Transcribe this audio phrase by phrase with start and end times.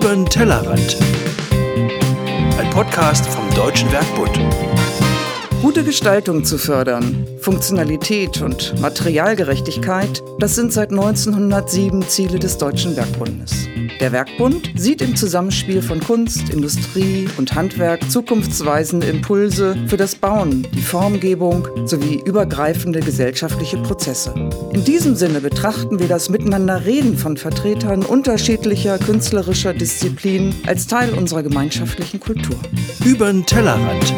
[0.00, 0.96] Über den Tellerrand.
[2.58, 4.40] Ein Podcast vom Deutschen Werkbund.
[5.60, 13.68] Gute Gestaltung zu fördern, Funktionalität und Materialgerechtigkeit, das sind seit 1907 Ziele des Deutschen Werkbundes.
[14.00, 20.66] Der Werkbund sieht im Zusammenspiel von Kunst, Industrie und Handwerk zukunftsweisende Impulse für das Bauen,
[20.74, 24.32] die Formgebung sowie übergreifende gesellschaftliche Prozesse.
[24.72, 31.42] In diesem Sinne betrachten wir das Miteinanderreden von Vertretern unterschiedlicher künstlerischer Disziplinen als Teil unserer
[31.42, 32.56] gemeinschaftlichen Kultur.
[33.04, 34.14] Über den Tellerrand.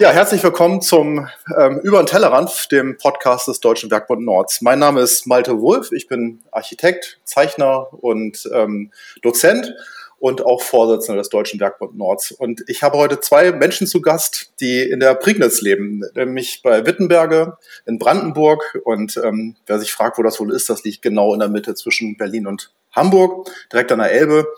[0.00, 4.60] Ja, herzlich willkommen zum ähm, Über den Tellerrand, dem Podcast des Deutschen Werkbund Nords.
[4.60, 8.90] Mein Name ist Malte Wulff, ich bin Architekt, Zeichner und ähm,
[9.22, 9.72] Dozent
[10.18, 12.32] und auch Vorsitzender des Deutschen Werkbund Nords.
[12.32, 16.84] Und ich habe heute zwei Menschen zu Gast, die in der Prignitz leben, nämlich bei
[16.84, 17.56] Wittenberge
[17.86, 18.80] in Brandenburg.
[18.84, 21.76] Und ähm, wer sich fragt, wo das wohl ist, das liegt genau in der Mitte
[21.76, 24.48] zwischen Berlin und Hamburg, direkt an der Elbe.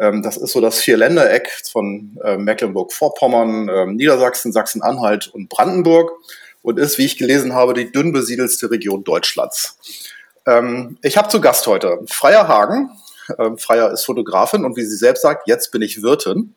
[0.00, 6.12] Ähm, das ist so das Vierländereck von äh, Mecklenburg-Vorpommern, äh, Niedersachsen, Sachsen-Anhalt und Brandenburg
[6.62, 9.78] und ist, wie ich gelesen habe, die dünn besiedelste Region Deutschlands.
[10.46, 12.90] Ähm, ich habe zu Gast heute Freier Hagen.
[13.38, 16.54] Ähm, Freier ist Fotografin und wie sie selbst sagt, jetzt bin ich Wirtin.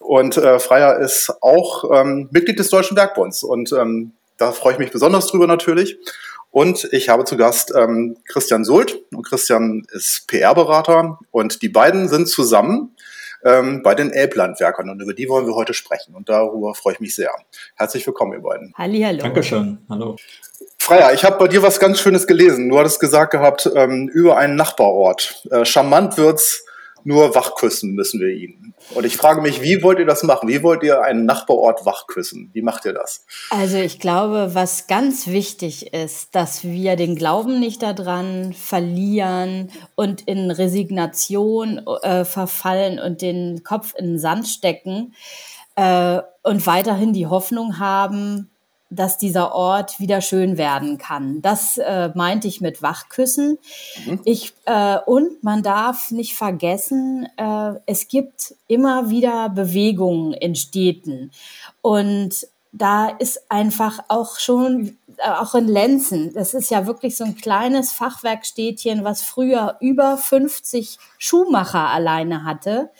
[0.00, 4.78] Und äh, Freier ist auch ähm, Mitglied des Deutschen Werkbunds und ähm, da freue ich
[4.80, 5.96] mich besonders drüber natürlich.
[6.52, 9.00] Und ich habe zu Gast ähm, Christian Sult.
[9.10, 11.18] Und Christian ist PR-Berater.
[11.30, 12.94] Und die beiden sind zusammen
[13.42, 14.90] ähm, bei den Elblandwerkern.
[14.90, 16.14] Und über die wollen wir heute sprechen.
[16.14, 17.30] Und darüber freue ich mich sehr.
[17.74, 18.74] Herzlich willkommen, ihr beiden.
[18.76, 19.22] Hallihallo.
[19.22, 19.78] Dankeschön.
[19.88, 20.16] Hallo.
[20.78, 22.68] Freier, ich habe bei dir was ganz Schönes gelesen.
[22.68, 25.42] Du hattest gesagt gehabt, ähm, über einen Nachbarort.
[25.50, 26.66] Äh, charmant wird's,
[27.04, 28.74] nur wachküssen müssen wir ihn.
[28.94, 30.48] Und ich frage mich, wie wollt ihr das machen?
[30.48, 32.50] Wie wollt ihr einen Nachbarort wachküssen?
[32.52, 33.24] Wie macht ihr das?
[33.50, 40.22] Also ich glaube, was ganz wichtig ist, dass wir den Glauben nicht daran verlieren und
[40.22, 45.14] in Resignation äh, verfallen und den Kopf in den Sand stecken
[45.76, 48.51] äh, und weiterhin die Hoffnung haben,
[48.94, 51.42] dass dieser Ort wieder schön werden kann.
[51.42, 53.58] Das äh, meinte ich mit Wachküssen.
[54.06, 54.20] Mhm.
[54.24, 61.30] Ich, äh, und man darf nicht vergessen, äh, es gibt immer wieder Bewegungen in Städten.
[61.80, 67.24] Und da ist einfach auch schon, äh, auch in Lenzen, das ist ja wirklich so
[67.24, 72.90] ein kleines Fachwerkstädtchen, was früher über 50 Schuhmacher alleine hatte.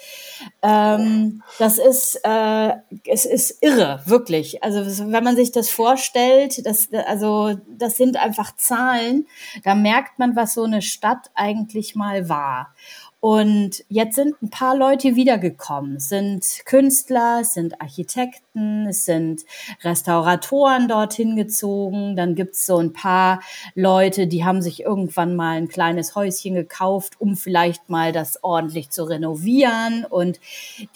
[0.61, 2.75] Ähm, das ist, äh,
[3.07, 4.63] es ist irre, wirklich.
[4.63, 9.27] Also wenn man sich das vorstellt, das, also das sind einfach Zahlen,
[9.65, 12.75] da merkt man, was so eine Stadt eigentlich mal war.
[13.25, 16.01] Und jetzt sind ein paar Leute wiedergekommen.
[16.01, 19.43] Sind Künstler, sind Architekten, sind
[19.85, 22.17] Restauratoren dorthin gezogen.
[22.17, 23.41] Dann gibt's so ein paar
[23.77, 28.91] Leute, die haben sich irgendwann mal ein kleines Häuschen gekauft, um vielleicht mal das ordentlich
[28.91, 30.05] zu renovieren.
[30.05, 30.41] Und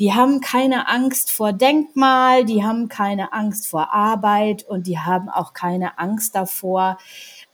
[0.00, 5.28] die haben keine Angst vor Denkmal, die haben keine Angst vor Arbeit und die haben
[5.28, 6.98] auch keine Angst davor,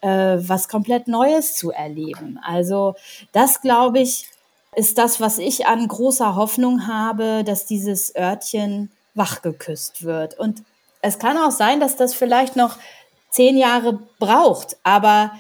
[0.01, 2.41] äh, was komplett Neues zu erleben.
[2.43, 2.95] Also
[3.33, 4.32] das, glaube ich,
[4.75, 10.39] ist das, was ich an großer Hoffnung habe, dass dieses Örtchen wachgeküsst wird.
[10.39, 10.63] Und
[11.03, 12.77] es kann auch sein, dass das vielleicht noch
[13.31, 15.33] zehn Jahre braucht, aber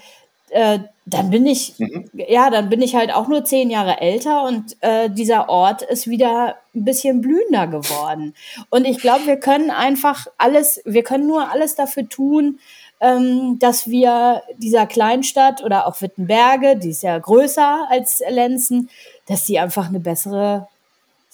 [0.50, 2.10] äh, dann bin ich, mhm.
[2.14, 6.06] ja, dann bin ich halt auch nur zehn Jahre älter und äh, dieser Ort ist
[6.06, 8.34] wieder ein bisschen blühender geworden.
[8.70, 12.60] Und ich glaube, wir können einfach alles, wir können nur alles dafür tun,
[13.02, 18.88] ähm, dass wir dieser Kleinstadt oder auch Wittenberge, die ist ja größer als Lenzen,
[19.26, 20.68] dass die einfach eine bessere,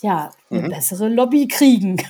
[0.00, 0.70] ja, eine mhm.
[0.70, 2.02] bessere Lobby kriegen.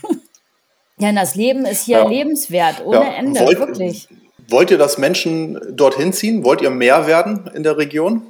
[0.98, 2.08] ja, das Leben ist hier ja.
[2.08, 3.14] lebenswert, ohne ja.
[3.14, 4.08] Ende, wollt, wirklich.
[4.48, 6.44] Wollt ihr, dass Menschen dorthin ziehen?
[6.44, 8.22] Wollt ihr mehr werden in der Region?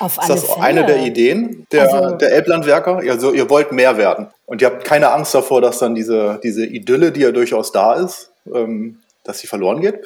[0.00, 0.60] Auf ist das Fälle.
[0.60, 2.98] eine der Ideen der, also, der Elblandwerker?
[2.98, 4.28] Also ihr wollt mehr werden.
[4.44, 7.94] Und ihr habt keine Angst davor, dass dann diese, diese Idylle, die ja durchaus da
[7.94, 10.00] ist, ähm, dass sie verloren geht?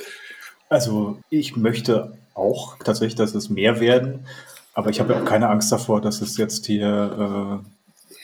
[0.69, 4.27] Also ich möchte auch tatsächlich, dass es mehr werden,
[4.75, 7.63] aber ich habe ja auch keine Angst davor, dass es jetzt hier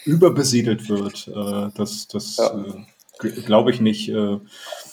[0.07, 1.29] äh, überbesiedelt wird.
[1.29, 2.65] Äh, das das ja.
[3.25, 4.09] äh, glaube ich nicht.
[4.09, 4.39] Äh,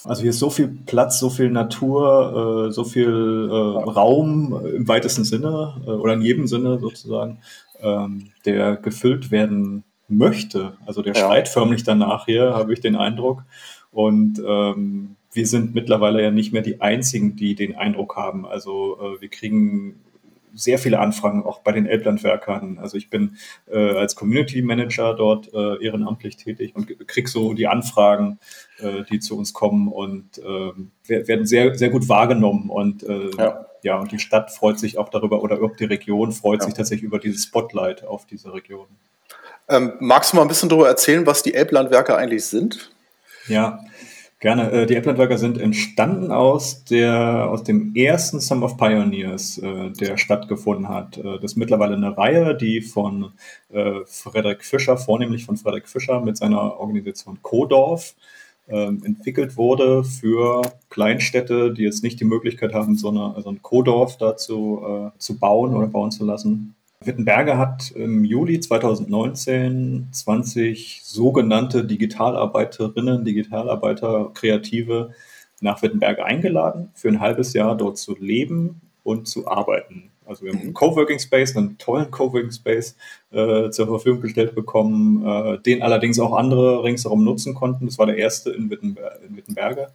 [0.04, 4.88] also hier ist so viel Platz, so viel Natur, äh, so viel äh, Raum im
[4.88, 7.40] weitesten Sinne oder in jedem Sinne sozusagen,
[7.82, 10.74] ähm, der gefüllt werden möchte.
[10.86, 11.22] Also der ja.
[11.22, 13.44] schreit förmlich danach hier, habe ich den Eindruck.
[13.92, 18.46] Und ähm, wir sind mittlerweile ja nicht mehr die Einzigen, die den Eindruck haben.
[18.46, 20.00] Also äh, wir kriegen
[20.54, 22.78] sehr viele Anfragen auch bei den Elblandwerkern.
[22.80, 23.38] Also ich bin
[23.72, 28.40] äh, als Community Manager dort äh, ehrenamtlich tätig und krieg so die Anfragen,
[28.80, 30.72] äh, die zu uns kommen und äh,
[31.08, 32.70] werden sehr, sehr gut wahrgenommen.
[32.70, 33.66] Und äh, ja.
[33.84, 34.00] ja.
[34.00, 36.66] und die Stadt freut sich auch darüber oder auch die Region freut ja.
[36.66, 38.88] sich tatsächlich über dieses Spotlight auf diese Region.
[39.70, 42.92] Ähm, magst du mal ein bisschen darüber erzählen, was die Elblandwerke eigentlich sind?
[43.48, 43.80] Ja,
[44.42, 44.72] Gerne.
[44.72, 50.18] Äh, die Applandwerker sind entstanden aus, der, aus dem ersten Sum of Pioneers, äh, der
[50.18, 51.16] stattgefunden hat.
[51.20, 53.32] Äh, das ist mittlerweile eine Reihe, die von
[54.06, 58.16] Frederik Fischer, vornehmlich von Frederik Fischer mit seiner Organisation Kodorf,
[58.68, 63.62] ähm, entwickelt wurde für Kleinstädte, die jetzt nicht die Möglichkeit haben, so, eine, so ein
[63.62, 66.76] Kodorf dazu zu bauen oder bauen zu lassen.
[67.04, 75.12] Wittenberger hat im Juli 2019 20 sogenannte Digitalarbeiterinnen, Digitalarbeiter, Kreative
[75.62, 80.12] nach Wittenberger eingeladen, für ein halbes Jahr dort zu leben und zu arbeiten.
[80.26, 80.74] Also wir haben einen mhm.
[80.74, 82.96] Coworking Space, einen tollen Coworking Space
[83.32, 87.88] äh, zur Verfügung gestellt bekommen, äh, den allerdings auch andere ringsherum nutzen konnten.
[87.88, 89.90] Das war der erste in, Wittenber in Wittenberge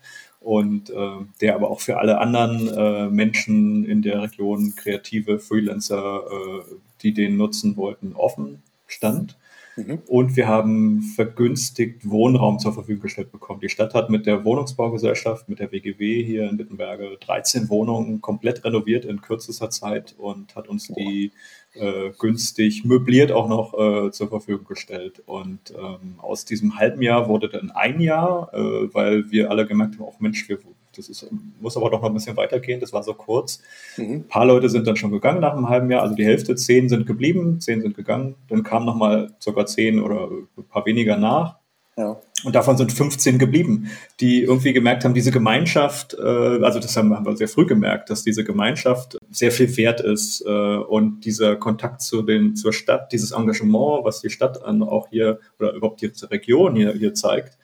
[0.47, 1.11] und äh,
[1.41, 6.63] der aber auch für alle anderen äh, Menschen in der Region, kreative Freelancer, äh,
[7.03, 9.37] die den nutzen wollten, offen stand.
[9.77, 9.99] Mhm.
[10.07, 13.61] Und wir haben vergünstigt Wohnraum zur Verfügung gestellt bekommen.
[13.61, 18.65] Die Stadt hat mit der Wohnungsbaugesellschaft, mit der WGW hier in Wittenberge 13 Wohnungen komplett
[18.65, 21.33] renoviert in kürzester Zeit und hat uns die
[21.75, 25.23] äh, günstig möbliert auch noch äh, zur Verfügung gestellt.
[25.27, 29.97] Und ähm, aus diesem halben Jahr wurde dann ein Jahr, äh, weil wir alle gemerkt
[29.97, 30.59] haben, auch Mensch, wir,
[30.97, 31.27] das ist,
[31.61, 33.63] muss aber doch noch ein bisschen weitergehen, das war so kurz.
[33.97, 34.05] Mhm.
[34.05, 36.89] Ein paar Leute sind dann schon gegangen nach einem halben Jahr, also die Hälfte, zehn
[36.89, 41.57] sind geblieben, zehn sind gegangen, dann kamen nochmal sogar zehn oder ein paar weniger nach.
[41.99, 42.21] Ja.
[42.45, 43.91] Und davon sind 15 geblieben,
[44.21, 46.23] die irgendwie gemerkt haben, diese Gemeinschaft, äh,
[46.63, 50.45] also das haben, haben, wir sehr früh gemerkt, dass diese Gemeinschaft sehr viel wert ist
[50.47, 55.09] äh, und dieser Kontakt zu den, zur Stadt, dieses Engagement, was die Stadt an auch
[55.09, 57.57] hier oder überhaupt die Region hier, hier zeigt,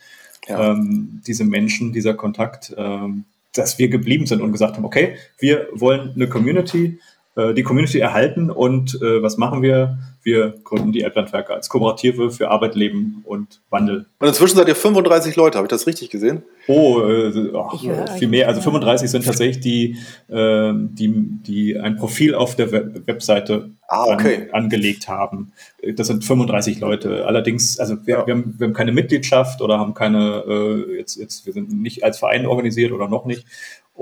[0.47, 0.73] ja.
[0.73, 3.25] ähm, diese Menschen, dieser Kontakt, ähm,
[3.55, 6.99] dass wir geblieben sind und gesagt haben, okay, wir wollen eine Community,
[7.35, 9.99] äh, die Community erhalten und äh, was machen wir?
[10.23, 14.07] Wir gründen die Erdlandwerke als Kooperative für Arbeit, Leben und Wandel.
[14.19, 16.43] Und inzwischen seid ihr 35 Leute, habe ich das richtig gesehen?
[16.69, 17.77] Oh, äh, oh
[18.19, 18.49] viel mehr.
[18.49, 19.97] Also 35 sind tatsächlich die,
[20.29, 21.13] äh, die,
[21.47, 24.49] die ein Profil auf der Web Webseite ah, okay.
[24.53, 25.53] an, angelegt haben.
[25.97, 27.27] Das sind 35 Leute.
[27.27, 28.27] Allerdings, also wir, ja.
[28.27, 32.05] wir, haben, wir haben keine Mitgliedschaft oder haben keine, äh, jetzt, jetzt, wir sind nicht
[32.05, 33.47] als Verein organisiert oder noch nicht.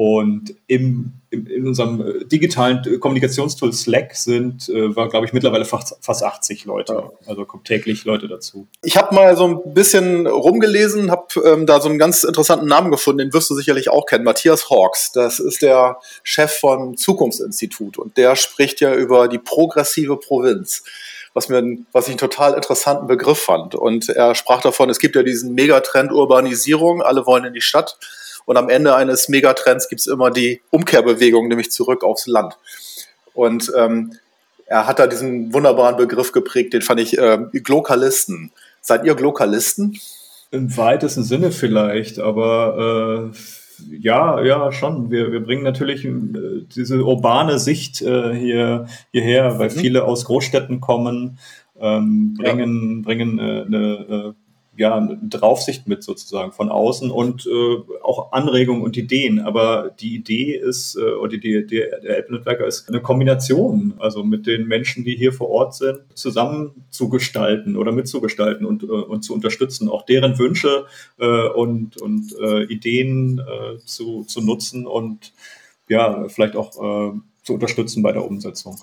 [0.02, 5.66] Und im, im, in unserem äh, digitalen Kommunikationstool Slack sind, äh, war, glaube ich, mittlerweile
[5.66, 6.94] fast, fast 80 Leute.
[6.94, 7.10] Ja.
[7.26, 8.66] Also kommt täglich Leute dazu.
[8.82, 12.90] Ich habe mal so ein bisschen rumgelesen, habe ähm, da so einen ganz interessanten Namen
[12.90, 15.12] gefunden, den wirst du sicherlich auch kennen, Matthias Hawks.
[15.12, 20.82] Das ist der Chef vom Zukunftsinstitut und der spricht ja über die progressive Provinz
[21.32, 21.62] was mir,
[21.92, 23.76] was ich einen total interessanten Begriff fand.
[23.76, 27.98] Und er sprach davon, es gibt ja diesen Megatrend Urbanisierung, alle wollen in die Stadt.
[28.44, 32.56] Und am Ende eines Megatrends gibt es immer die Umkehrbewegung, nämlich zurück aufs Land.
[33.34, 34.12] Und ähm,
[34.66, 38.52] er hat da diesen wunderbaren Begriff geprägt, den fand ich äh, Glokalisten.
[38.80, 39.98] Seid ihr Glokalisten?
[40.52, 43.36] Im weitesten Sinne vielleicht, aber äh,
[43.98, 45.10] ja, ja, schon.
[45.10, 46.12] Wir, wir bringen natürlich äh,
[46.74, 49.74] diese urbane Sicht äh, hier, hierher, weil mhm.
[49.74, 51.38] viele aus Großstädten kommen,
[51.80, 53.02] ähm, bringen, ja.
[53.04, 54.39] bringen äh, eine äh,
[54.80, 59.38] ja, Draufsicht mit sozusagen von außen und äh, auch Anregungen und Ideen.
[59.38, 64.46] Aber die Idee ist, äh, oder die Idee der App-Netzwerker ist eine Kombination, also mit
[64.46, 69.20] den Menschen, die hier vor Ort sind, zusammen zu gestalten oder mitzugestalten und, äh, und
[69.22, 70.86] zu unterstützen, auch deren Wünsche
[71.18, 75.34] äh, und, und äh, Ideen äh, zu, zu nutzen und
[75.90, 78.78] ja, vielleicht auch äh, zu unterstützen bei der Umsetzung.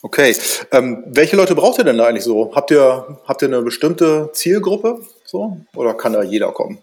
[0.00, 0.34] Okay.
[0.70, 2.52] Ähm, welche Leute braucht ihr denn da eigentlich so?
[2.54, 5.58] Habt ihr, habt ihr eine bestimmte Zielgruppe so?
[5.74, 6.78] Oder kann da jeder kommen?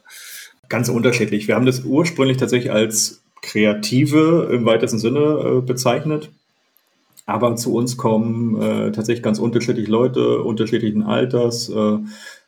[0.67, 1.47] Ganz unterschiedlich.
[1.47, 6.29] Wir haben das ursprünglich tatsächlich als Kreative im weitesten Sinne äh, bezeichnet.
[7.25, 11.69] Aber zu uns kommen äh, tatsächlich ganz unterschiedliche Leute, unterschiedlichen Alters.
[11.69, 11.97] Äh,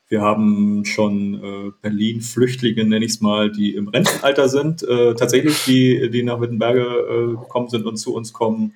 [0.09, 5.65] wir haben schon äh, Berlin-Flüchtlinge, nenne ich es mal, die im Rentenalter sind, äh, tatsächlich,
[5.65, 8.73] die, die nach Wittenberge äh, gekommen sind und zu uns kommen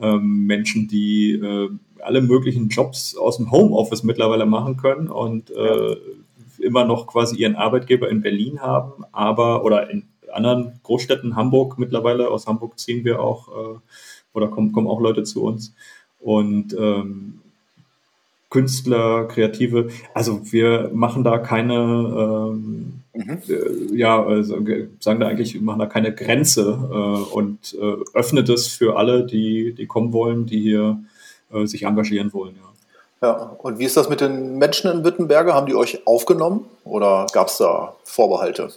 [0.00, 1.68] ähm, Menschen, die äh,
[2.00, 5.96] alle möglichen Jobs aus dem Homeoffice mittlerweile machen können und äh,
[6.58, 12.30] immer noch quasi ihren Arbeitgeber in Berlin haben, aber oder in anderen Großstädten, Hamburg mittlerweile,
[12.30, 13.78] aus Hamburg ziehen wir auch äh,
[14.32, 15.74] oder kommen, kommen auch Leute zu uns.
[16.20, 17.40] Und ähm,
[18.52, 19.88] Künstler, Kreative.
[20.14, 23.38] Also wir machen da keine, ähm, mhm.
[23.48, 24.56] äh, ja, also
[25.00, 29.24] sagen da eigentlich, wir machen da keine Grenze äh, und äh, öffnet es für alle,
[29.24, 31.02] die, die kommen wollen, die hier
[31.52, 32.56] äh, sich engagieren wollen.
[33.20, 33.28] Ja.
[33.28, 35.54] ja, und wie ist das mit den Menschen in Wittenberge?
[35.54, 38.70] Haben die euch aufgenommen oder gab es da Vorbehalte?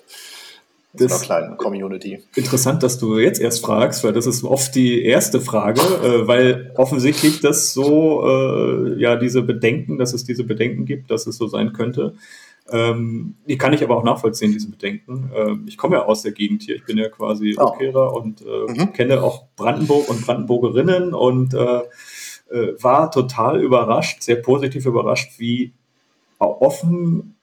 [0.99, 2.19] in einer kleinen Community.
[2.35, 6.71] Interessant, dass du jetzt erst fragst, weil das ist oft die erste Frage, äh, weil
[6.75, 11.47] offensichtlich das so, äh, ja, diese Bedenken, dass es diese Bedenken gibt, dass es so
[11.47, 12.15] sein könnte.
[12.71, 15.31] Ähm, die kann ich aber auch nachvollziehen, diese Bedenken.
[15.35, 16.75] Ähm, ich komme ja aus der Gegend hier.
[16.75, 17.65] Ich bin ja quasi oh.
[17.65, 18.93] Rückkehrer und äh, mhm.
[18.93, 21.81] kenne auch Brandenburg und Brandenburgerinnen und äh,
[22.49, 25.73] äh, war total überrascht, sehr positiv überrascht, wie
[26.39, 27.35] offen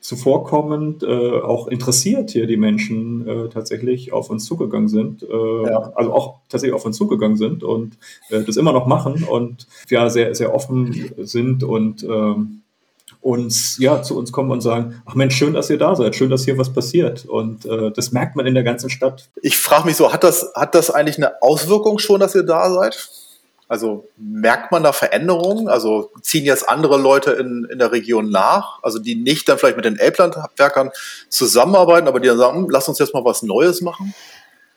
[0.00, 5.92] zuvorkommend, äh, auch interessiert hier die Menschen äh, tatsächlich auf uns zugegangen sind, äh, ja.
[5.94, 7.98] also auch tatsächlich auf uns zugegangen sind und
[8.30, 12.62] äh, das immer noch machen und ja sehr, sehr offen sind und ähm,
[13.20, 16.30] uns ja zu uns kommen und sagen, ach Mensch, schön, dass ihr da seid, schön,
[16.30, 17.26] dass hier was passiert.
[17.26, 19.28] Und äh, das merkt man in der ganzen Stadt.
[19.42, 22.70] Ich frage mich so, hat das, hat das eigentlich eine Auswirkung schon, dass ihr da
[22.70, 23.08] seid?
[23.68, 25.68] Also merkt man da Veränderungen?
[25.68, 29.76] Also ziehen jetzt andere Leute in, in der Region nach, also die nicht dann vielleicht
[29.76, 30.90] mit den Elblandwerkern
[31.28, 34.14] zusammenarbeiten, aber die dann sagen, hm, lass uns jetzt mal was Neues machen?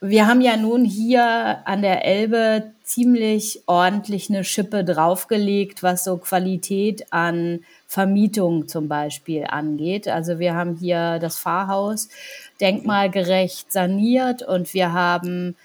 [0.03, 6.17] Wir haben ja nun hier an der Elbe ziemlich ordentlich eine Schippe draufgelegt, was so
[6.17, 10.07] Qualität an Vermietung zum Beispiel angeht.
[10.07, 12.09] Also wir haben hier das Pfarrhaus
[12.59, 15.55] denkmalgerecht saniert und wir haben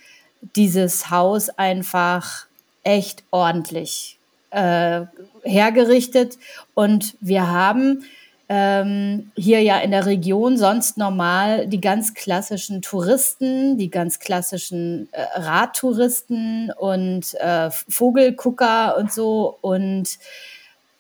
[0.55, 2.47] dieses Haus einfach
[2.85, 4.19] echt ordentlich
[4.51, 5.07] äh,
[5.45, 6.39] hergerichtet.
[6.75, 8.05] Und wir haben
[8.49, 15.09] ähm, hier ja in der Region sonst normal die ganz klassischen Touristen, die ganz klassischen
[15.13, 19.59] äh, Radtouristen und äh, Vogelgucker und so.
[19.63, 20.19] Und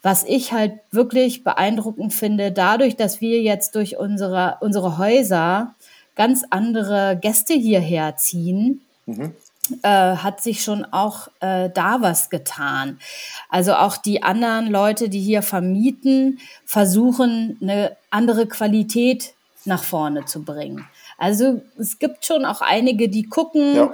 [0.02, 5.74] was ich halt wirklich beeindruckend finde, dadurch, dass wir jetzt durch unsere, unsere Häuser
[6.16, 9.34] ganz andere Gäste hierher ziehen, mhm
[9.82, 12.99] äh, hat sich schon auch äh, da was getan.
[13.49, 20.42] Also auch die anderen Leute, die hier vermieten, versuchen eine andere Qualität nach vorne zu
[20.42, 20.87] bringen.
[21.18, 23.92] Also es gibt schon auch einige, die gucken, ja.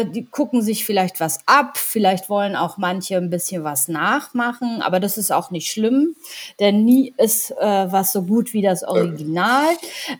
[0.00, 4.80] äh, die gucken sich vielleicht was ab, vielleicht wollen auch manche ein bisschen was nachmachen,
[4.80, 6.16] aber das ist auch nicht schlimm,
[6.58, 9.68] denn nie ist äh, was so gut wie das Original.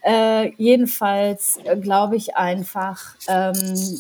[0.03, 3.55] Äh, jedenfalls äh, glaube ich einfach, ähm,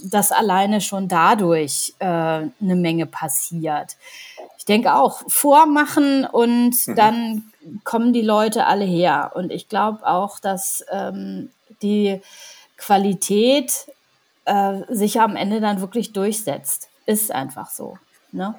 [0.04, 3.96] dass alleine schon dadurch äh, eine Menge passiert.
[4.58, 6.94] Ich denke auch, vormachen und mhm.
[6.94, 7.52] dann
[7.84, 9.32] kommen die Leute alle her.
[9.34, 11.50] Und ich glaube auch, dass ähm,
[11.82, 12.20] die
[12.76, 13.72] Qualität
[14.44, 16.88] äh, sich am Ende dann wirklich durchsetzt.
[17.06, 17.98] Ist einfach so.
[18.32, 18.54] Ne?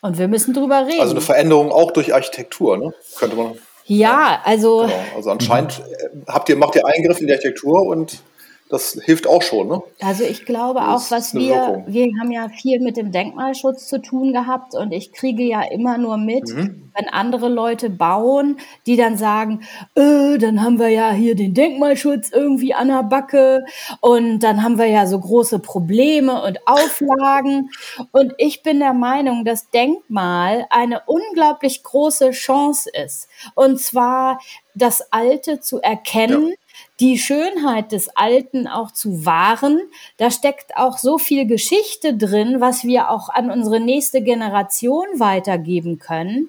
[0.00, 1.00] Und wir müssen drüber reden.
[1.00, 2.94] Also eine Veränderung auch durch Architektur, ne?
[3.16, 3.58] Könnte man.
[3.86, 4.82] Ja, also.
[4.82, 4.94] Genau.
[5.16, 8.22] Also anscheinend äh, habt ihr, macht ihr Eingriff in die Architektur und
[8.68, 9.82] das hilft auch schon, ne?
[10.00, 11.84] Also ich glaube auch, was wir, Wirkung.
[11.86, 15.96] wir haben ja viel mit dem Denkmalschutz zu tun gehabt und ich kriege ja immer
[15.96, 16.90] nur mit, mhm.
[16.94, 19.62] wenn andere Leute bauen, die dann sagen,
[19.94, 23.64] äh, dann haben wir ja hier den Denkmalschutz irgendwie an der Backe
[24.00, 27.70] und dann haben wir ja so große Probleme und Auflagen.
[28.12, 33.28] Und ich bin der Meinung, dass Denkmal eine unglaublich große Chance ist.
[33.54, 34.40] Und zwar
[34.74, 36.48] das Alte zu erkennen.
[36.48, 36.54] Ja
[37.00, 39.80] die Schönheit des Alten auch zu wahren.
[40.16, 45.98] Da steckt auch so viel Geschichte drin, was wir auch an unsere nächste Generation weitergeben
[45.98, 46.48] können.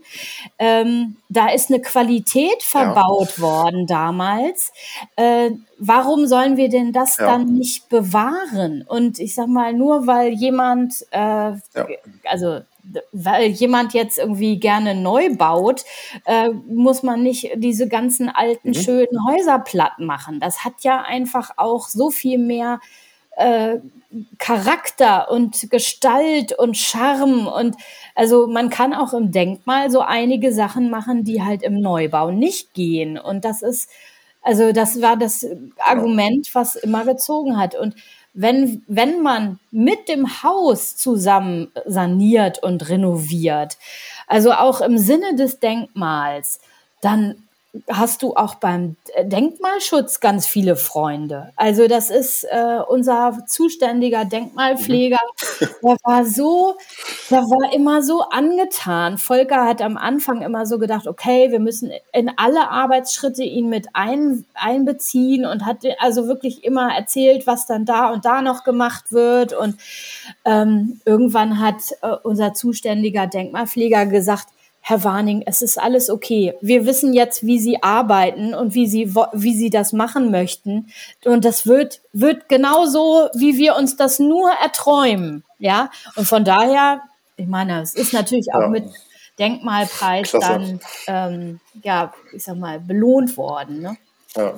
[0.58, 3.44] Ähm, da ist eine Qualität verbaut ja.
[3.44, 4.72] worden damals.
[5.16, 7.28] Äh, warum sollen wir denn das ja.
[7.28, 8.84] dann nicht bewahren?
[8.88, 11.60] Und ich sag mal, nur weil jemand, äh, ja.
[12.24, 12.62] also
[13.12, 15.84] weil jemand jetzt irgendwie gerne neu baut,
[16.26, 18.74] äh, muss man nicht diese ganzen alten, mhm.
[18.74, 20.40] schönen Häuser platt machen.
[20.40, 22.80] Das hat ja einfach auch so viel mehr
[23.38, 23.80] äh,
[24.40, 27.76] Charakter und Gestalt und Charme und
[28.16, 32.74] also man kann auch im Denkmal so einige Sachen machen, die halt im Neubau nicht
[32.74, 33.90] gehen und das ist
[34.42, 35.46] also das war das
[35.78, 37.96] Argument, was immer gezogen hat und
[38.42, 43.78] wenn, wenn man mit dem Haus zusammen saniert und renoviert,
[44.28, 46.62] also auch im Sinne des Denkmals,
[47.02, 47.49] dann
[47.88, 51.52] hast du auch beim Denkmalschutz ganz viele Freunde.
[51.56, 55.20] Also das ist äh, unser zuständiger Denkmalpfleger.
[55.84, 56.78] Der war so,
[57.30, 59.20] der war immer so angetan.
[59.20, 63.88] Volker hat am Anfang immer so gedacht, okay, wir müssen in alle Arbeitsschritte ihn mit
[63.94, 69.12] ein, einbeziehen und hat also wirklich immer erzählt, was dann da und da noch gemacht
[69.12, 69.54] wird.
[69.54, 69.78] Und
[70.44, 74.48] ähm, irgendwann hat äh, unser zuständiger Denkmalpfleger gesagt,
[74.82, 76.56] Herr Warning, es ist alles okay.
[76.62, 80.92] Wir wissen jetzt, wie Sie arbeiten und wie Sie, wie Sie das machen möchten.
[81.26, 85.44] Und das wird, wird genauso, wie wir uns das nur erträumen.
[85.60, 87.02] Ja, und von daher,
[87.36, 88.68] ich meine, es ist natürlich auch ja.
[88.70, 88.86] mit
[89.38, 90.48] Denkmalpreis Klasse.
[90.48, 93.82] dann, ähm, ja, ich sag mal, belohnt worden.
[93.82, 93.98] Ne?
[94.36, 94.54] Ja.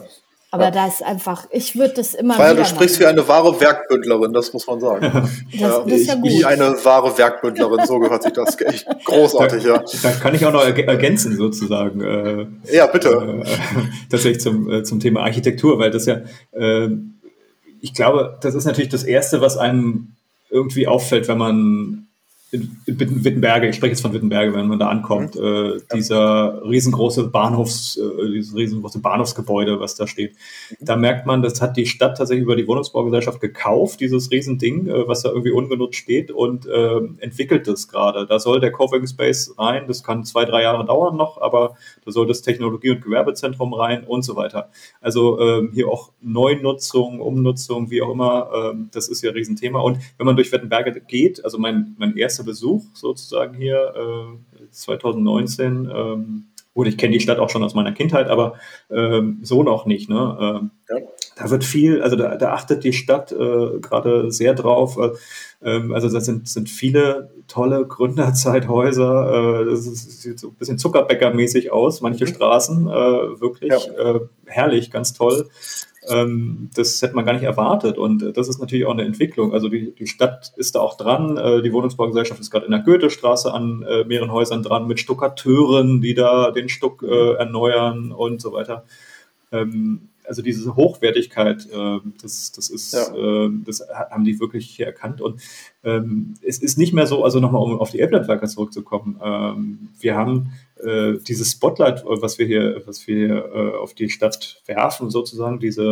[0.53, 0.71] Aber ja.
[0.71, 3.15] da ist einfach, ich würde das immer wieder du sprichst machen.
[3.15, 5.01] wie eine wahre Werkbündlerin, das muss man sagen.
[5.51, 6.29] das, ja, das ist ja gut.
[6.29, 9.83] Wie eine wahre Werkbündlerin, so gehört sich das echt großartig, da, ja.
[10.03, 12.01] Da kann ich auch noch ergänzen sozusagen.
[12.01, 13.43] Äh, ja, bitte.
[13.45, 13.45] Äh,
[14.09, 16.19] tatsächlich zum, äh, zum Thema Architektur, weil das ja,
[16.51, 16.89] äh,
[17.79, 20.15] ich glaube, das ist natürlich das Erste, was einem
[20.49, 22.07] irgendwie auffällt, wenn man
[22.51, 25.41] in, in Wittenberge, ich spreche jetzt von Wittenberge, wenn man da ankommt, mhm.
[25.41, 30.33] äh, dieser riesengroße Bahnhofs, äh, dieses riesengroße Bahnhofsgebäude, was da steht.
[30.69, 30.85] Mhm.
[30.85, 35.07] Da merkt man, das hat die Stadt tatsächlich über die Wohnungsbaugesellschaft gekauft, dieses Riesending, äh,
[35.07, 38.25] was da irgendwie ungenutzt steht und äh, entwickelt das gerade.
[38.27, 42.11] Da soll der Coworking Space rein, das kann zwei, drei Jahre dauern noch, aber da
[42.11, 44.69] soll das Technologie- und Gewerbezentrum rein und so weiter.
[44.99, 49.79] Also ähm, hier auch Neunutzung, Umnutzung, wie auch immer, ähm, das ist ja ein Riesenthema.
[49.79, 54.69] Und wenn man durch Wittenberge geht, also mein, mein erster erster Besuch sozusagen hier äh,
[54.71, 55.89] 2019.
[55.93, 58.55] Ähm, gut, ich kenne die Stadt auch schon aus meiner Kindheit, aber
[58.89, 60.09] ähm, so noch nicht.
[60.09, 60.37] Ne?
[60.39, 60.95] Ähm, ja.
[61.37, 64.97] Da wird viel, also da, da achtet die Stadt äh, gerade sehr drauf.
[64.97, 65.11] Äh,
[65.63, 69.61] ähm, also das sind, sind viele tolle Gründerzeithäuser.
[69.61, 72.29] Äh, das, ist, sieht so ein bisschen Zuckerbäckermäßig aus, manche mhm.
[72.29, 72.87] Straßen.
[72.87, 74.15] Äh, wirklich ja.
[74.15, 75.49] Äh, herrlich, ganz toll.
[76.07, 77.97] Ähm, das hätte man gar nicht erwartet.
[77.97, 79.53] Und das ist natürlich auch eine Entwicklung.
[79.53, 81.37] Also die, die Stadt ist da auch dran.
[81.37, 86.01] Äh, die Wohnungsbaugesellschaft ist gerade in der Goethestraße an äh, mehreren Häusern dran mit Stuckateuren,
[86.01, 88.85] die da den Stuck äh, erneuern und so weiter.
[89.51, 93.13] Ähm, also diese Hochwertigkeit, äh, das, das ist, ja.
[93.15, 95.21] äh, das haben die wirklich hier erkannt.
[95.21, 95.41] Und
[95.83, 99.19] ähm, es ist nicht mehr so, also nochmal um auf die Applet-Werke zurückzukommen.
[99.23, 104.09] Ähm, wir haben äh, dieses Spotlight, was wir hier, was wir hier äh, auf die
[104.09, 105.83] Stadt werfen, sozusagen, diese,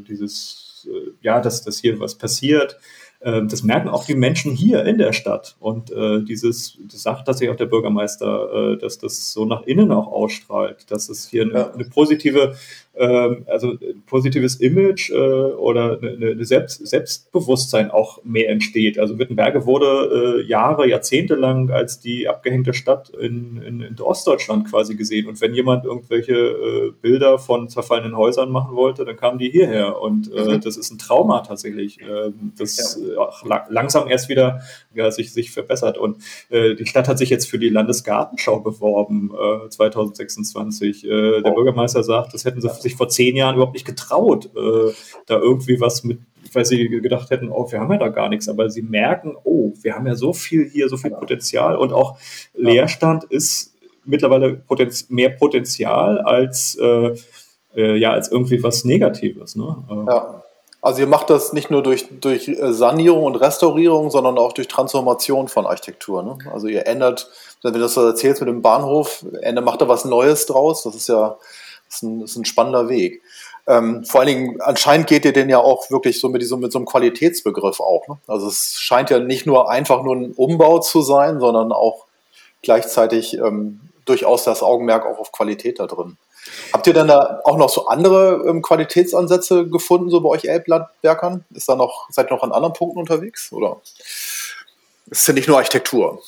[0.00, 2.76] äh, dieses, äh, ja, dass, dass hier was passiert,
[3.22, 5.56] ähm, das merken auch die Menschen hier in der Stadt.
[5.60, 9.92] Und äh, dieses, das sagt tatsächlich auch der Bürgermeister, äh, dass das so nach innen
[9.92, 12.54] auch ausstrahlt, dass es hier eine, eine positive
[12.98, 18.98] also ein positives Image äh, oder eine, Selbst, Selbstbewusstsein auch mehr entsteht.
[18.98, 24.68] Also Wittenberge wurde äh, Jahre, Jahrzehnte lang als die abgehängte Stadt in, in, in Ostdeutschland
[24.68, 25.28] quasi gesehen.
[25.28, 30.00] Und wenn jemand irgendwelche äh, Bilder von zerfallenen Häusern machen wollte, dann kamen die hierher.
[30.00, 30.60] Und äh, mhm.
[30.60, 33.00] das ist ein Trauma tatsächlich, äh, das
[33.68, 34.60] langsam erst wieder
[34.94, 35.96] ja, sich, sich verbessert.
[35.96, 36.18] Und
[36.50, 41.04] äh, die Stadt hat sich jetzt für die Landesgartenschau beworben, äh, 2026.
[41.04, 41.50] Äh, der.
[41.52, 44.92] Bürgermeister sagt, das hätten sie sich vor zehn Jahren überhaupt nicht getraut, äh,
[45.26, 46.20] da irgendwie was mit,
[46.52, 49.72] weil sie gedacht hätten, oh, wir haben ja da gar nichts, aber sie merken, oh,
[49.82, 52.18] wir haben ja so viel hier, so viel Potenzial und auch
[52.54, 57.14] Leerstand ist mittlerweile Potenz mehr Potenzial als, äh,
[57.74, 59.56] äh, ja, als irgendwie was Negatives.
[59.56, 59.76] Ne?
[59.88, 60.42] Äh, ja.
[60.82, 64.66] Also ihr macht das nicht nur durch, durch äh, Sanierung und Restaurierung, sondern auch durch
[64.66, 66.22] Transformation von Architektur.
[66.22, 66.38] Ne?
[66.52, 67.28] Also ihr ändert,
[67.62, 69.24] wenn du das erzählst mit dem Bahnhof,
[69.62, 70.84] macht da was Neues draus.
[70.84, 71.36] Das ist ja
[71.90, 73.22] ist ein, ist ein spannender Weg.
[73.66, 76.72] Ähm, vor allen Dingen, anscheinend geht ihr den ja auch wirklich so mit, diesem, mit
[76.72, 78.08] so einem Qualitätsbegriff auch.
[78.08, 78.18] Ne?
[78.26, 82.06] Also es scheint ja nicht nur einfach nur ein Umbau zu sein, sondern auch
[82.62, 86.16] gleichzeitig ähm, durchaus das Augenmerk auch auf Qualität da drin.
[86.72, 91.44] Habt ihr denn da auch noch so andere ähm, Qualitätsansätze gefunden, so bei euch Elblandwerkern?
[91.54, 93.52] Ist da noch, seid ihr noch an anderen Punkten unterwegs?
[93.52, 93.80] Oder
[95.10, 96.22] ist ja nicht nur Architektur?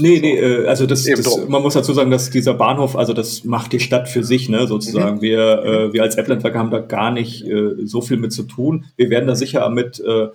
[0.00, 3.44] Nee, nee, äh, also das, das, man muss dazu sagen, dass dieser Bahnhof, also das
[3.44, 5.16] macht die Stadt für sich, ne, sozusagen.
[5.16, 5.22] Mhm.
[5.22, 8.86] Wir, äh, wir als Applandwerker haben da gar nicht äh, so viel mit zu tun.
[8.96, 10.28] Wir werden da sicher mit, äh,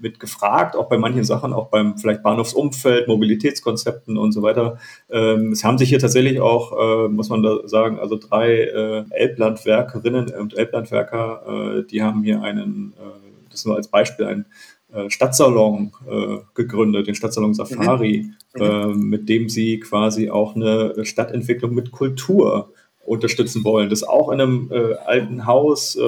[0.00, 4.78] mit gefragt, auch bei manchen Sachen, auch beim vielleicht Bahnhofsumfeld, Mobilitätskonzepten und so weiter.
[5.10, 9.04] Ähm, es haben sich hier tatsächlich auch, äh, muss man da sagen, also drei äh,
[9.10, 14.46] Elblandwerkerinnen und Elblandwerker, äh, die haben hier einen, äh, das nur als Beispiel, ein
[14.92, 18.34] äh, Stadtsalon äh, gegründet, den Stadtsalon Safari, mhm.
[18.54, 22.72] Äh, mit dem sie quasi auch eine Stadtentwicklung mit Kultur
[23.04, 23.90] unterstützen wollen.
[23.90, 26.00] Das auch in einem äh, alten Haus äh,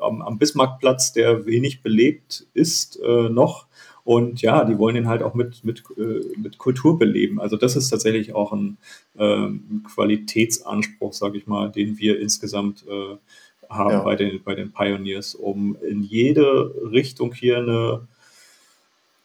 [0.00, 3.66] am, am, Bismarckplatz, der wenig belebt ist äh, noch.
[4.04, 5.84] Und ja, die wollen den halt auch mit, mit,
[6.36, 7.40] mit Kultur beleben.
[7.40, 8.76] Also das ist tatsächlich auch ein,
[9.16, 12.84] ähm, Qualitätsanspruch, sage ich mal, den wir insgesamt
[13.70, 14.00] haben ja.
[14.00, 18.08] bei, den, bei den Pioneers, um in jede Richtung hier eine,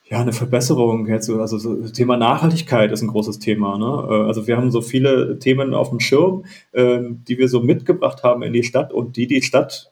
[0.10, 1.40] ja, eine Verbesserung herzu.
[1.42, 3.78] Also so, Thema Nachhaltigkeit ist ein großes Thema.
[3.78, 4.08] Ne?
[4.10, 8.24] Äh, also wir haben so viele Themen auf dem Schirm, äh, die wir so mitgebracht
[8.24, 9.92] haben in die Stadt und die die Stadt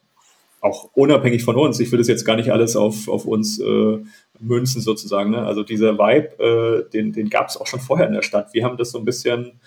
[0.62, 3.98] auch unabhängig von uns, ich will das jetzt gar nicht alles auf, auf uns äh,
[4.40, 5.30] münzen sozusagen.
[5.30, 5.44] Ne?
[5.44, 8.52] Also dieser Vibe, äh, den, den gab es auch schon vorher in der Stadt.
[8.52, 9.60] Wir haben das so ein bisschen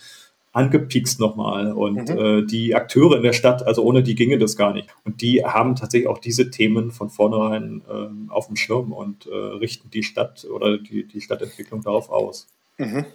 [0.52, 1.74] angepikst nochmal.
[1.74, 2.18] Und mhm.
[2.18, 4.90] äh, die Akteure in der Stadt, also ohne die ginge das gar nicht.
[5.06, 9.36] Und die haben tatsächlich auch diese Themen von vornherein äh, auf dem Schirm und äh,
[9.36, 12.48] richten die Stadt oder die, die Stadtentwicklung darauf aus.
[12.78, 13.06] Mhm.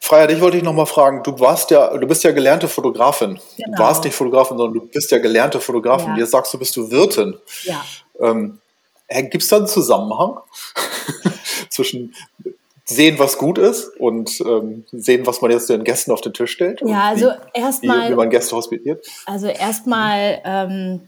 [0.00, 1.22] Freier, dich wollte ich noch mal fragen.
[1.22, 3.38] Du warst ja, du bist ja gelernte Fotografin.
[3.56, 3.76] Genau.
[3.76, 6.08] Du warst nicht Fotografin, sondern du bist ja gelernte Fotografin.
[6.14, 6.18] Ja.
[6.18, 7.36] Jetzt sagst du, bist du Wirtin.
[7.62, 7.84] Ja.
[8.18, 8.58] Ähm,
[9.08, 10.38] Gibt es da einen Zusammenhang
[11.68, 12.14] zwischen
[12.92, 16.52] sehen, was gut ist und ähm, sehen, was man jetzt den Gästen auf den Tisch
[16.52, 16.80] stellt?
[16.84, 18.10] Ja, also erstmal.
[18.10, 19.06] Wie, man Gäste hospitiert?
[19.26, 20.40] Also erstmal.
[20.44, 21.00] Ähm,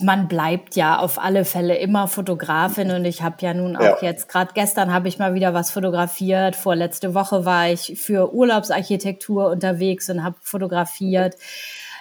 [0.00, 4.08] man bleibt ja auf alle Fälle immer Fotografin und ich habe ja nun auch ja.
[4.08, 6.56] jetzt gerade gestern habe ich mal wieder was fotografiert.
[6.56, 11.36] Vorletzte Woche war ich für Urlaubsarchitektur unterwegs und habe fotografiert.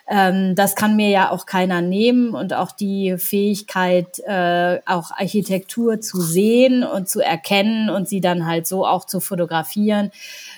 [0.07, 5.99] Ähm, das kann mir ja auch keiner nehmen und auch die Fähigkeit, äh, auch Architektur
[5.99, 10.11] zu sehen und zu erkennen und sie dann halt so auch zu fotografieren,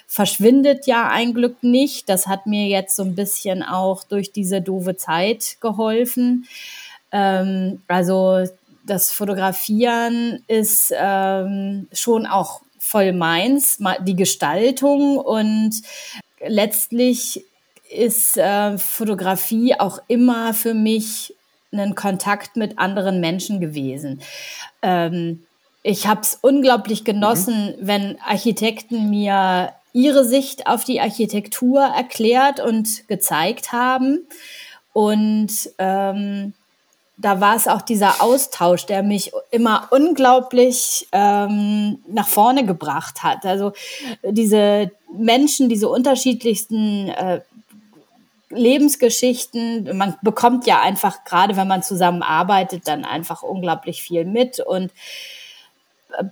[0.05, 2.09] verschwindet ja ein Glück nicht.
[2.09, 6.45] Das hat mir jetzt so ein bisschen auch durch diese doofe Zeit geholfen.
[7.13, 8.43] Ähm, also
[8.85, 15.81] das Fotografieren ist ähm, schon auch voll meins, die Gestaltung und
[16.45, 17.43] letztlich
[17.89, 21.33] ist äh, Fotografie auch immer für mich
[21.71, 24.21] ein Kontakt mit anderen Menschen gewesen.
[24.81, 25.43] Ähm,
[25.83, 27.87] ich habe es unglaublich genossen, mhm.
[27.87, 34.27] wenn Architekten mir ihre Sicht auf die Architektur erklärt und gezeigt haben.
[34.93, 36.53] Und ähm,
[37.17, 43.45] da war es auch dieser Austausch, der mich immer unglaublich ähm, nach vorne gebracht hat.
[43.45, 43.73] Also
[44.23, 47.41] diese Menschen, diese unterschiedlichsten äh,
[48.49, 54.91] Lebensgeschichten, man bekommt ja einfach, gerade wenn man zusammenarbeitet, dann einfach unglaublich viel mit und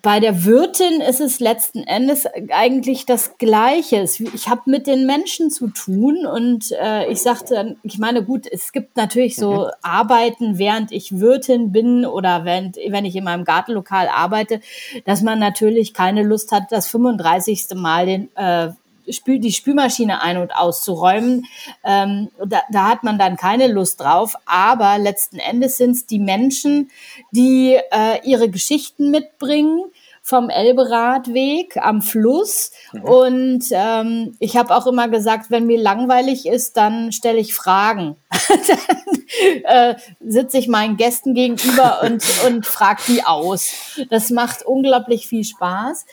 [0.01, 4.07] bei der Wirtin ist es letzten Endes eigentlich das Gleiche.
[4.33, 8.71] Ich habe mit den Menschen zu tun und äh, ich sagte, ich meine, gut, es
[8.71, 9.71] gibt natürlich so mhm.
[9.81, 14.61] Arbeiten, während ich Wirtin bin oder während, wenn ich in meinem Gartenlokal arbeite,
[15.03, 17.67] dass man natürlich keine Lust hat, das 35.
[17.75, 18.69] Mal den äh,
[19.09, 21.45] Spül, die Spülmaschine ein- und auszuräumen.
[21.83, 24.35] Ähm, da, da hat man dann keine Lust drauf.
[24.45, 26.89] Aber letzten Endes sind es die Menschen,
[27.31, 29.85] die äh, ihre Geschichten mitbringen
[30.25, 32.71] vom Elberadweg am Fluss.
[32.93, 33.03] Mhm.
[33.03, 38.15] Und ähm, ich habe auch immer gesagt, wenn mir langweilig ist, dann stelle ich Fragen.
[38.67, 43.71] dann äh, sitze ich meinen Gästen gegenüber und, und frage die aus.
[44.09, 46.07] Das macht unglaublich viel Spaß.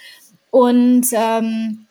[0.51, 1.87] Und ähm,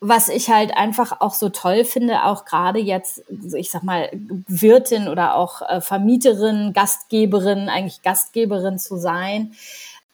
[0.00, 3.22] was ich halt einfach auch so toll finde, auch gerade jetzt,
[3.54, 4.10] ich sag mal,
[4.48, 9.54] Wirtin oder auch äh, Vermieterin, Gastgeberin, eigentlich Gastgeberin zu sein.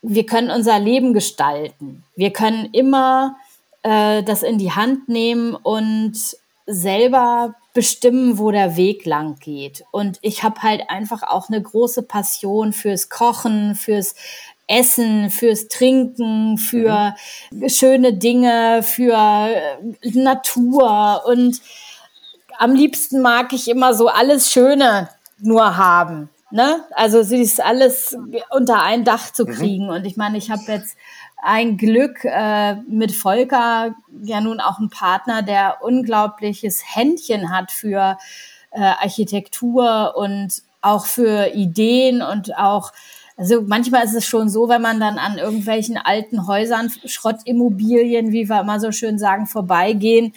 [0.03, 2.05] Wir können unser Leben gestalten.
[2.17, 3.37] Wir können immer
[3.83, 6.17] äh, das in die Hand nehmen und
[6.67, 9.85] selber bestimmen, wo der Weg lang geht.
[9.91, 14.15] Und ich habe halt einfach auch eine große Passion fürs Kochen, fürs
[14.69, 17.15] Essen, fürs Trinken, für
[17.51, 17.69] mhm.
[17.69, 21.23] schöne Dinge, für äh, Natur.
[21.27, 21.61] Und
[22.59, 25.09] am liebsten mag ich immer so alles Schöne
[25.41, 26.29] nur haben.
[26.51, 26.85] Ne?
[26.93, 28.17] Also sie ist alles
[28.51, 29.51] unter ein Dach zu mhm.
[29.51, 29.85] kriegen.
[29.85, 29.91] Mhm.
[29.91, 30.97] Und ich meine, ich habe jetzt
[31.41, 38.19] ein Glück äh, mit Volker, ja nun auch ein Partner, der unglaubliches Händchen hat für
[38.71, 42.93] äh, Architektur und auch für Ideen und auch
[43.39, 48.49] also manchmal ist es schon so, wenn man dann an irgendwelchen alten Häusern, Schrottimmobilien, wie
[48.49, 50.35] wir immer so schön sagen, vorbeigehen,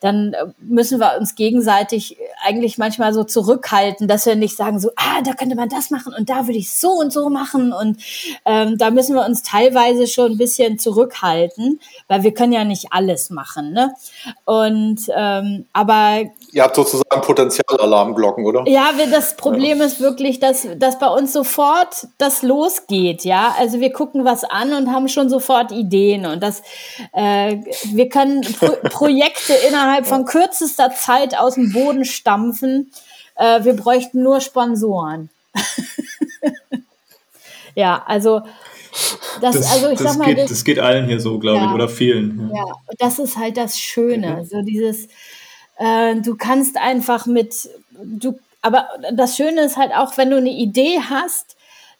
[0.00, 4.90] dann äh, müssen wir uns gegenseitig eigentlich manchmal so zurückhalten, dass wir nicht sagen so,
[4.96, 7.98] ah, da könnte man das machen und da würde ich so und so machen und
[8.44, 12.88] ähm, da müssen wir uns teilweise schon ein bisschen zurückhalten, weil wir können ja nicht
[12.90, 13.94] alles machen, ne?
[14.44, 18.64] Und ähm, aber Ihr habt sozusagen Potenzialalarmglocken, oder?
[18.66, 19.84] Ja, wir, das Problem ja.
[19.84, 23.54] ist wirklich, dass, dass bei uns sofort das losgeht, ja.
[23.58, 26.62] Also wir gucken was an und haben schon sofort Ideen und das,
[27.12, 27.56] äh,
[27.92, 32.92] wir können Pro Projekte innerhalb von kürzester Zeit aus dem Boden stampfen.
[33.34, 35.30] Äh, wir bräuchten nur Sponsoren.
[37.74, 38.42] ja, also
[39.40, 41.58] das, das, also ich das sag mal, geht, das, das, geht allen hier so, glaube
[41.58, 42.50] ja, ich, oder vielen.
[42.54, 42.66] Ja.
[42.66, 44.44] ja, das ist halt das Schöne, mhm.
[44.44, 45.08] so dieses
[45.78, 47.68] äh, du kannst einfach mit,
[48.02, 51.56] du, aber das Schöne ist halt auch, wenn du eine Idee hast,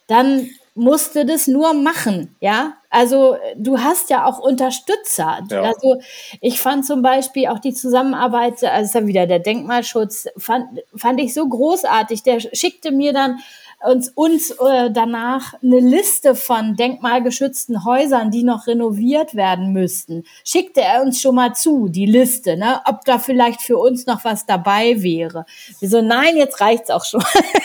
[0.06, 2.74] dann musst du das nur machen, ja.
[2.90, 5.40] Also du hast ja auch Unterstützer.
[5.50, 5.62] Ja.
[5.62, 6.00] Also
[6.40, 11.20] ich fand zum Beispiel auch die Zusammenarbeit, also ist ja wieder der Denkmalschutz, fand, fand
[11.20, 12.22] ich so großartig.
[12.22, 13.40] Der schickte mir dann
[13.84, 20.24] uns, uns äh, danach eine Liste von denkmalgeschützten Häusern, die noch renoviert werden müssten.
[20.44, 22.80] Schickte er uns schon mal zu, die Liste, ne?
[22.86, 25.44] ob da vielleicht für uns noch was dabei wäre.
[25.78, 27.22] Wir so, nein, jetzt reicht's auch schon.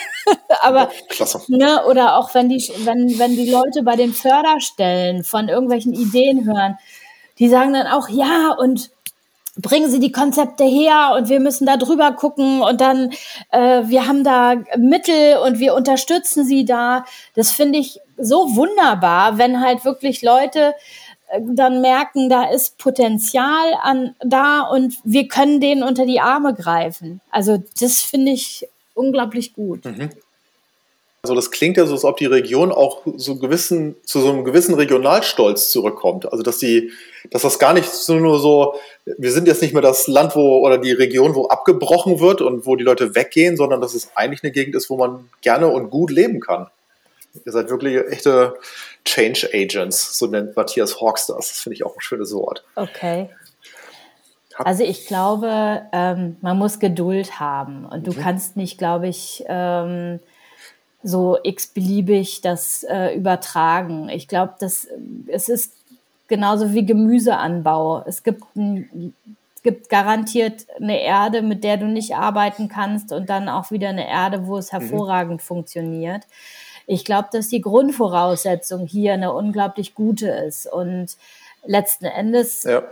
[0.60, 1.42] Aber, Klasse.
[1.48, 6.44] ne, oder auch wenn die, wenn, wenn die Leute bei den Förderstellen von irgendwelchen Ideen
[6.46, 6.78] hören,
[7.38, 8.90] die sagen dann auch, ja, und
[9.56, 13.10] bringen Sie die Konzepte her und wir müssen da drüber gucken und dann,
[13.50, 17.04] äh, wir haben da Mittel und wir unterstützen Sie da.
[17.34, 20.74] Das finde ich so wunderbar, wenn halt wirklich Leute
[21.28, 26.54] äh, dann merken, da ist Potenzial an da und wir können denen unter die Arme
[26.54, 27.20] greifen.
[27.30, 29.84] Also das finde ich unglaublich gut.
[29.84, 30.10] Mhm.
[31.24, 34.44] Also das klingt ja so, als ob die Region auch so gewissen, zu so einem
[34.44, 36.32] gewissen Regionalstolz zurückkommt.
[36.32, 36.90] Also dass die,
[37.30, 40.66] dass das gar nicht so nur so, wir sind jetzt nicht mehr das Land, wo
[40.66, 44.42] oder die Region, wo abgebrochen wird und wo die Leute weggehen, sondern dass es eigentlich
[44.42, 46.66] eine Gegend ist, wo man gerne und gut leben kann.
[47.46, 48.56] Ihr seid wirklich echte
[49.04, 51.36] Change Agents, so nennt Matthias Hawks das.
[51.36, 52.64] Das finde ich auch ein schönes Wort.
[52.74, 53.30] Okay.
[54.58, 58.16] Also ich glaube, ähm, man muss Geduld haben und du mhm.
[58.16, 60.18] kannst nicht, glaube ich, ähm,
[61.02, 64.08] so x-beliebig das äh, übertragen.
[64.08, 64.86] Ich glaube, dass
[65.26, 65.72] es ist
[66.28, 68.04] genauso wie Gemüseanbau.
[68.06, 69.14] Es gibt, ein,
[69.62, 74.08] gibt garantiert eine Erde, mit der du nicht arbeiten kannst und dann auch wieder eine
[74.08, 74.78] Erde, wo es mhm.
[74.78, 75.44] hervorragend mhm.
[75.44, 76.22] funktioniert.
[76.86, 81.16] Ich glaube, dass die Grundvoraussetzung hier eine unglaublich gute ist und
[81.64, 82.82] letzten Endes ja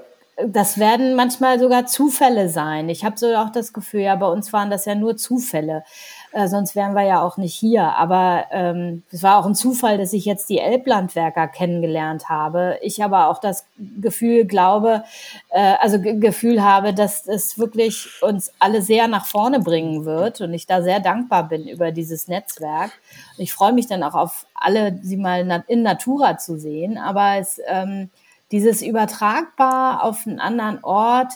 [0.46, 2.88] das werden manchmal sogar Zufälle sein.
[2.88, 5.84] Ich habe so auch das Gefühl, ja, bei uns waren das ja nur Zufälle.
[6.32, 7.96] Äh, sonst wären wir ja auch nicht hier.
[7.96, 12.78] Aber ähm, es war auch ein Zufall, dass ich jetzt die Elblandwerker kennengelernt habe.
[12.82, 13.66] Ich aber auch das
[14.00, 15.02] Gefühl glaube,
[15.50, 20.54] äh, also Gefühl habe, dass es wirklich uns alle sehr nach vorne bringen wird und
[20.54, 22.92] ich da sehr dankbar bin über dieses Netzwerk.
[23.36, 26.96] Und ich freue mich dann auch auf alle, sie mal in Natura zu sehen.
[26.96, 28.10] Aber es ähm,
[28.52, 31.32] dieses übertragbar auf einen anderen Ort,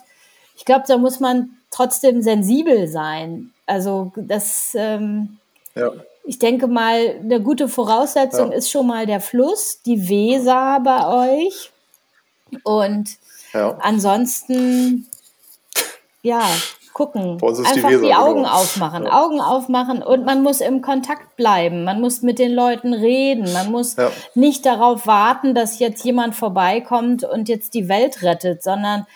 [0.57, 3.51] ich glaube, da muss man trotzdem sensibel sein.
[3.67, 5.39] Also das, ähm,
[5.75, 5.91] ja.
[6.25, 8.59] ich denke mal, eine gute Voraussetzung ja.
[8.59, 11.71] ist schon mal der Fluss, die Weser bei euch.
[12.63, 13.17] Und
[13.53, 13.77] ja.
[13.81, 15.09] ansonsten,
[16.23, 16.47] ja,
[16.95, 17.39] gucken.
[17.43, 19.21] Einfach die, die Augen aufmachen, ja.
[19.21, 21.85] Augen aufmachen und man muss im Kontakt bleiben.
[21.85, 23.53] Man muss mit den Leuten reden.
[23.53, 24.11] Man muss ja.
[24.35, 29.07] nicht darauf warten, dass jetzt jemand vorbeikommt und jetzt die Welt rettet, sondern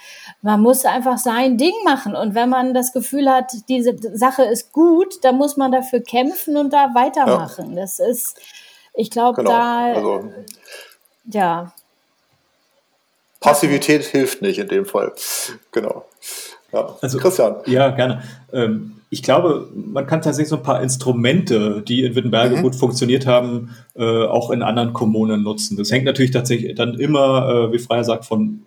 [0.42, 2.16] man muss einfach sein Ding machen.
[2.16, 6.56] Und wenn man das Gefühl hat, diese Sache ist gut, dann muss man dafür kämpfen
[6.56, 7.76] und da weitermachen.
[7.76, 7.82] Ja.
[7.82, 8.40] Das ist,
[8.92, 9.50] ich glaube, genau.
[9.50, 10.24] da, also,
[11.26, 11.72] ja.
[13.38, 15.12] Passivität hilft nicht in dem Fall.
[15.70, 16.04] Genau.
[16.72, 17.56] Ja, also, Christian.
[17.66, 18.22] Ja, gerne.
[18.52, 22.62] Ähm, ich glaube, man kann tatsächlich so ein paar Instrumente, die in Wittenberge mhm.
[22.62, 25.78] gut funktioniert haben, äh, auch in anderen Kommunen nutzen.
[25.78, 28.66] Das hängt natürlich tatsächlich dann immer, äh, wie Freier sagt, von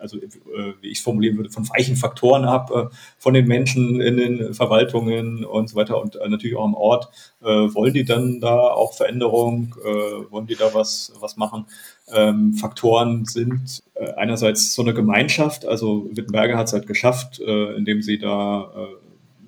[0.00, 4.00] also äh, wie ich es formulieren würde, von weichen Faktoren ab, äh, von den Menschen
[4.00, 7.08] in den Verwaltungen und so weiter und äh, natürlich auch am Ort.
[7.42, 9.74] Äh, wollen die dann da auch Veränderung?
[9.84, 11.66] Äh, wollen die da was, was machen?
[12.12, 18.02] Ähm, Faktoren sind äh, einerseits so eine Gemeinschaft, also Wittenberger hat es halt geschafft, indem
[18.02, 18.70] sie da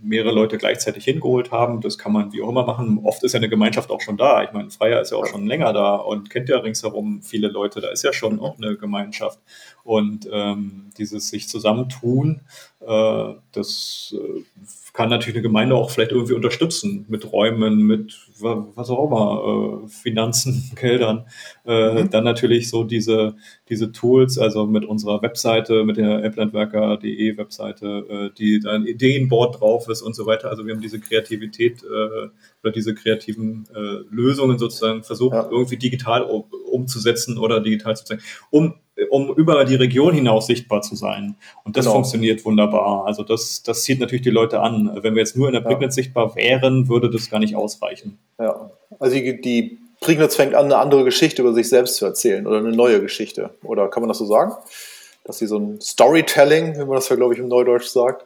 [0.03, 1.81] mehrere Leute gleichzeitig hingeholt haben.
[1.81, 3.01] Das kann man wie auch immer machen.
[3.05, 4.43] Oft ist ja eine Gemeinschaft auch schon da.
[4.43, 7.81] Ich meine, Freier ist ja auch schon länger da und kennt ja ringsherum viele Leute.
[7.81, 9.41] Da ist ja schon auch eine Gemeinschaft.
[9.89, 12.43] Und ähm, dieses sich zusammentun,
[12.87, 14.43] äh, das äh,
[14.93, 19.89] kann natürlich eine Gemeinde auch vielleicht irgendwie unterstützen mit Räumen, mit was auch immer, äh,
[19.89, 21.25] Finanzen, Geldern.
[21.65, 22.11] Äh, mhm.
[22.11, 23.37] Dann natürlich so diese,
[23.71, 29.59] diese Tools, also mit unserer Webseite, mit der applandwerker.de Webseite, äh, die da ein Ideenboard
[29.59, 30.51] drauf ist und so weiter.
[30.51, 32.29] Also wir haben diese Kreativität äh,
[32.63, 35.49] oder diese kreativen äh, Lösungen sozusagen versucht, ja.
[35.51, 38.75] irgendwie digital um, umzusetzen oder digital zu zeigen, um
[39.11, 41.37] um über die Region hinaus sichtbar zu sein.
[41.65, 41.95] Und das genau.
[41.95, 43.07] funktioniert wunderbar.
[43.07, 44.99] Also das, das zieht natürlich die Leute an.
[45.03, 46.03] Wenn wir jetzt nur in der Prignitz ja.
[46.03, 48.19] sichtbar wären, würde das gar nicht ausreichen.
[48.39, 52.47] Ja, also die, die Prignitz fängt an, eine andere Geschichte über sich selbst zu erzählen
[52.47, 53.51] oder eine neue Geschichte.
[53.63, 54.53] Oder kann man das so sagen?
[55.25, 58.25] Dass sie so ein Storytelling, wie man das ja, glaube ich, im Neudeutsch sagt,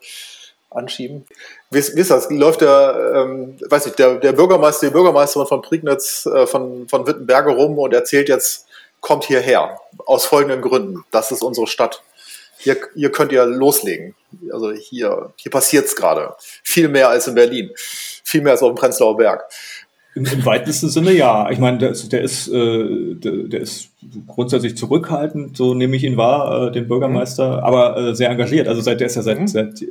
[0.71, 1.25] anschieben.
[1.71, 2.31] Wie ist, das?
[2.31, 7.07] Läuft der, ähm, weiß ich, der, der Bürgermeister, die Bürgermeisterin von Prignitz, äh, von, von
[7.07, 8.67] Wittenberge rum und erzählt jetzt,
[9.03, 9.79] kommt hierher.
[10.07, 11.05] Aus folgenden Gründen.
[11.11, 12.03] Das ist unsere Stadt.
[12.57, 14.15] Hier, hier könnt ihr loslegen.
[14.51, 16.35] Also hier, hier passiert es gerade.
[16.63, 17.71] Viel mehr als in Berlin.
[17.77, 19.45] Viel mehr als auf dem Prenzlauer Berg.
[20.15, 21.51] Im, Im, weitesten Sinne ja.
[21.51, 23.89] Ich meine, der ist, der ist, äh, der, der, ist
[24.27, 27.65] grundsätzlich zurückhaltend, so nehme ich ihn wahr, äh, den Bürgermeister, mhm.
[27.65, 28.69] aber äh, sehr engagiert.
[28.69, 29.49] Also seit der ist ja seit, mhm.
[29.49, 29.85] seit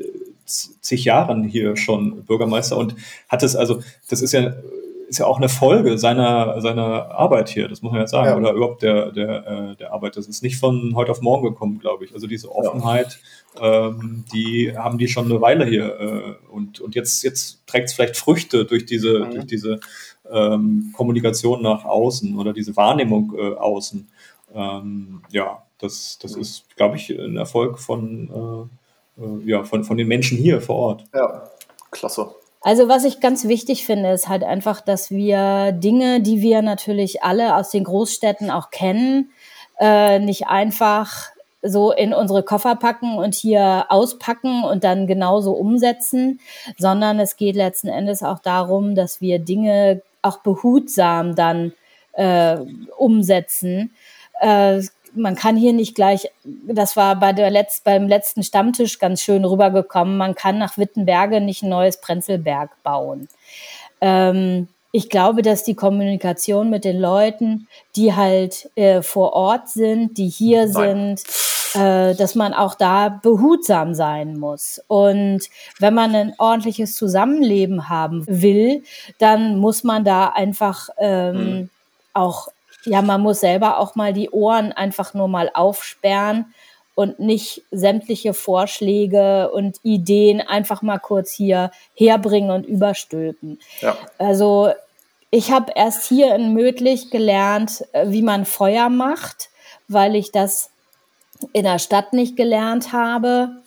[0.45, 2.95] zig Jahren hier schon Bürgermeister und
[3.30, 4.54] hat es, also das ist ja
[5.12, 8.38] ist ja auch eine Folge seiner, seiner Arbeit hier, das muss man jetzt sagen, ja.
[8.38, 10.15] oder überhaupt der, der, äh, der Arbeit.
[10.15, 12.13] Das ist nicht von heute auf morgen gekommen, glaube ich.
[12.13, 13.19] Also diese Offenheit,
[13.60, 13.88] ja.
[13.88, 16.00] ähm, die haben die schon eine Weile hier.
[16.00, 19.32] Äh, und, und jetzt, jetzt trägt es vielleicht Früchte durch diese, mhm.
[19.32, 19.82] durch diese
[20.32, 24.08] ähm, Kommunikation nach außen oder diese Wahrnehmung äh, außen.
[24.56, 26.41] Ähm, ja, das, das mhm.
[26.41, 28.69] ist, glaube ich, ein Erfolg von,
[29.19, 31.04] äh, äh, ja, von, von den Menschen hier vor Ort.
[31.13, 31.50] Ja,
[31.91, 32.34] klasse.
[32.62, 37.24] Also was ich ganz wichtig finde, ist halt einfach, dass wir Dinge, die wir natürlich
[37.24, 39.32] alle aus den Großstädten auch kennen,
[39.80, 41.32] äh, nicht einfach
[41.63, 46.39] so in unsere Koffer packen und hier auspacken und dann genauso umsetzen,
[46.78, 51.74] sondern es geht letzten Endes auch darum, dass wir Dinge auch behutsam dann
[52.13, 52.58] äh,
[52.97, 53.91] umsetzen.
[54.39, 54.82] Äh,
[55.13, 59.45] man kann hier nicht gleich, das war bei der Letz-, beim letzten Stammtisch ganz schön
[59.45, 63.28] rübergekommen, man kann nach Wittenberge nicht ein neues Prenzlberg bauen.
[64.00, 70.17] Ähm, ich glaube, dass die Kommunikation mit den Leuten, die halt äh, vor Ort sind,
[70.17, 71.17] die hier Nein.
[71.17, 74.82] sind, äh, dass man auch da behutsam sein muss.
[74.88, 75.41] Und
[75.80, 78.84] wenn man ein ordentliches Zusammenleben haben will,
[79.17, 81.69] dann muss man da einfach ähm, mhm.
[82.13, 82.50] auch
[82.84, 86.54] ja, man muss selber auch mal die Ohren einfach nur mal aufsperren
[86.96, 93.60] und nicht sämtliche Vorschläge und Ideen einfach mal kurz hier herbringen und überstülpen.
[93.80, 93.98] Ja.
[94.17, 94.72] Also
[95.30, 99.50] ich habe erst hier in Mödlich gelernt, äh, wie man Feuer macht,
[99.88, 100.70] weil ich das
[101.54, 103.62] in der Stadt nicht gelernt habe.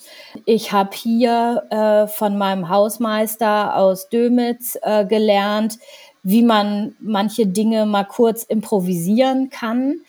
[0.45, 5.79] Ich habe hier äh, von meinem Hausmeister aus Dömitz äh, gelernt,
[6.25, 10.01] wie man manche Dinge mal kurz improvisieren kann.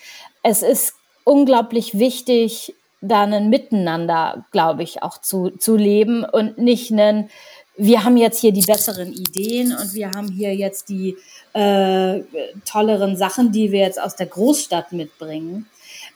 [0.41, 6.91] Es ist unglaublich wichtig, da ein Miteinander, glaube ich, auch zu, zu leben und nicht
[6.91, 7.29] einen,
[7.77, 11.17] wir haben jetzt hier die besseren Ideen und wir haben hier jetzt die
[11.53, 12.21] äh,
[12.65, 15.67] tolleren Sachen, die wir jetzt aus der Großstadt mitbringen.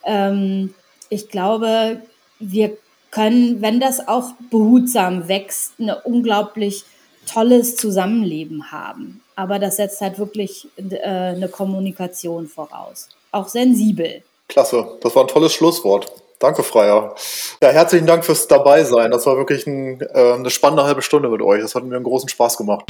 [0.04, 0.74] Ähm,
[1.10, 2.00] ich glaube,
[2.38, 2.76] wir
[3.10, 6.84] können, wenn das auch behutsam wächst, ein unglaublich
[7.26, 9.20] tolles Zusammenleben haben.
[9.40, 13.08] Aber das setzt halt wirklich äh, eine Kommunikation voraus.
[13.32, 14.22] Auch sensibel.
[14.48, 16.12] Klasse, das war ein tolles Schlusswort.
[16.38, 17.14] Danke, Freier.
[17.62, 19.10] Ja, herzlichen Dank fürs Dabeisein.
[19.10, 21.62] Das war wirklich ein, äh, eine spannende halbe Stunde mit euch.
[21.62, 22.84] Das hat mir einen großen Spaß gemacht.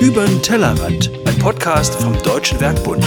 [0.00, 3.06] Über den Tellerrand, ein Podcast vom Deutschen Werkbund.